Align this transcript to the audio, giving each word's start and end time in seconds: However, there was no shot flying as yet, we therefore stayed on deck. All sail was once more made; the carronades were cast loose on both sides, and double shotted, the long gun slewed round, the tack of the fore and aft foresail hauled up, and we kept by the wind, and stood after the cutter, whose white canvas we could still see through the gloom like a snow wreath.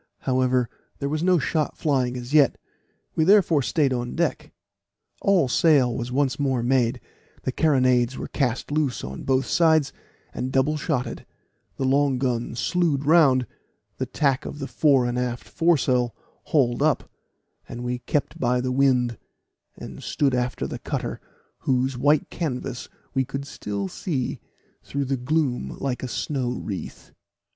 However, 0.21 0.67
there 0.97 1.09
was 1.09 1.21
no 1.21 1.37
shot 1.37 1.77
flying 1.77 2.17
as 2.17 2.33
yet, 2.33 2.57
we 3.13 3.23
therefore 3.23 3.61
stayed 3.61 3.93
on 3.93 4.15
deck. 4.15 4.51
All 5.21 5.47
sail 5.47 5.95
was 5.95 6.11
once 6.11 6.39
more 6.39 6.63
made; 6.63 6.99
the 7.43 7.51
carronades 7.51 8.17
were 8.17 8.27
cast 8.27 8.71
loose 8.71 9.03
on 9.03 9.21
both 9.21 9.45
sides, 9.45 9.93
and 10.33 10.51
double 10.51 10.75
shotted, 10.75 11.27
the 11.77 11.85
long 11.85 12.17
gun 12.17 12.55
slewed 12.55 13.05
round, 13.05 13.45
the 13.97 14.07
tack 14.07 14.43
of 14.43 14.57
the 14.57 14.65
fore 14.65 15.05
and 15.05 15.19
aft 15.19 15.47
foresail 15.47 16.15
hauled 16.45 16.81
up, 16.81 17.07
and 17.69 17.83
we 17.83 17.99
kept 17.99 18.39
by 18.39 18.59
the 18.59 18.71
wind, 18.71 19.19
and 19.77 20.01
stood 20.01 20.33
after 20.33 20.65
the 20.65 20.79
cutter, 20.79 21.21
whose 21.59 21.95
white 21.95 22.31
canvas 22.31 22.89
we 23.13 23.23
could 23.23 23.45
still 23.45 23.87
see 23.87 24.39
through 24.83 25.05
the 25.05 25.15
gloom 25.15 25.77
like 25.79 26.01
a 26.01 26.07
snow 26.07 26.49
wreath. 26.53 27.11